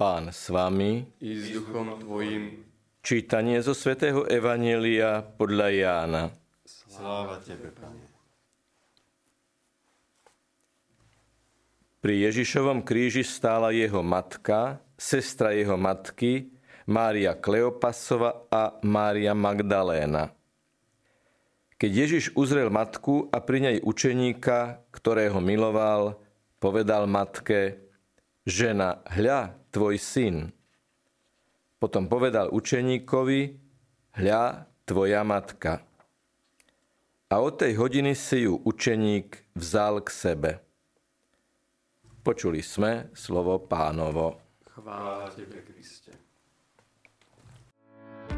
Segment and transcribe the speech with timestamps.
[0.00, 1.04] Pán s vami.
[1.20, 2.64] I s duchom tvojim.
[3.04, 6.22] Čítanie zo svätého Evanielia podľa Jána.
[6.64, 8.08] Sláva tebe, Pane.
[12.00, 16.48] Pri Ježišovom kríži stála jeho matka, sestra jeho matky,
[16.88, 20.32] Mária Kleopasova a Mária Magdaléna.
[21.76, 26.16] Keď Ježiš uzrel matku a pri nej učeníka, ktorého miloval,
[26.56, 27.89] povedal matke,
[28.46, 30.36] žena, hľa, tvoj syn.
[31.80, 33.40] Potom povedal učeníkovi,
[34.20, 35.80] hľa, tvoja matka.
[37.30, 40.50] A od tej hodiny si ju učeník vzal k sebe.
[42.20, 44.42] Počuli sme slovo pánovo.
[44.66, 46.09] Chvála tebe, Kriste.